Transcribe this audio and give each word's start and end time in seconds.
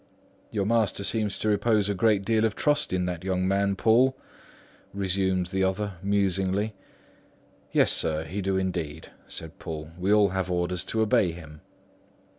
"Your 0.49 0.65
master 0.65 1.03
seems 1.03 1.37
to 1.37 1.47
repose 1.47 1.87
a 1.87 1.93
great 1.93 2.25
deal 2.25 2.43
of 2.43 2.55
trust 2.55 2.91
in 2.91 3.05
that 3.05 3.23
young 3.23 3.47
man, 3.47 3.75
Poole," 3.75 4.17
resumed 4.95 5.45
the 5.51 5.63
other 5.63 5.93
musingly. 6.01 6.73
"Yes, 7.71 7.91
sir, 7.91 8.23
he 8.23 8.41
does 8.41 8.57
indeed," 8.59 9.11
said 9.27 9.59
Poole. 9.59 9.91
"We 9.99 10.09
have 10.09 10.49
all 10.49 10.61
orders 10.61 10.83
to 10.85 11.01
obey 11.01 11.33
him." 11.33 11.61